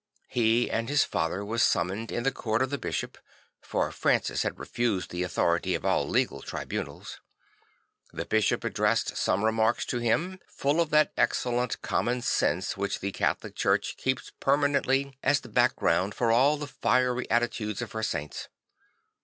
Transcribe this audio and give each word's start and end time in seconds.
He 0.29 0.67
and 0.67 0.89
his 0.89 1.03
father 1.03 1.45
were 1.45 1.59
sum 1.59 1.89
moned 1.89 2.11
in 2.11 2.23
the 2.23 2.31
court 2.31 2.63
of 2.63 2.71
the 2.71 2.79
bishop; 2.79 3.19
for 3.61 3.91
Francis 3.91 4.41
had 4.41 4.57
refused 4.57 5.11
the 5.11 5.21
authority 5.21 5.75
of 5.75 5.85
all 5.85 6.09
legal 6.09 6.41
tribunals. 6.41 7.19
The 8.11 8.25
bishop 8.25 8.63
addressed 8.63 9.15
some 9.15 9.45
remarks 9.45 9.85
to 9.85 9.99
him, 9.99 10.39
full 10.47 10.81
of 10.81 10.89
that 10.89 11.13
excellent 11.17 11.83
common 11.83 12.23
sense 12.23 12.75
which 12.75 12.99
the 12.99 13.11
Catholic 13.11 13.55
Church 13.55 13.95
keeps 13.95 14.31
permanently 14.39 15.19
as 15.21 15.41
the 15.41 15.49
back 15.49 15.77
Francis 15.77 16.15
the 16.15 16.15
Builder 16.15 16.15
61 16.15 16.15
ground 16.15 16.15
for 16.15 16.31
all 16.31 16.57
the 16.57 16.73
fiery 16.81 17.29
attitudes 17.29 17.83
of 17.83 17.91
her 17.91 18.01
saints. 18.01 18.47